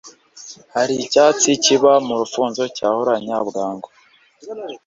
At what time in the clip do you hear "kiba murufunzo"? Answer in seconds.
1.63-2.63